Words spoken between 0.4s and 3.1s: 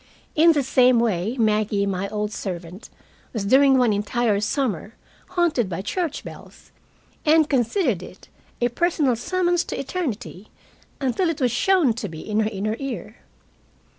the same way Maggie, my old servant,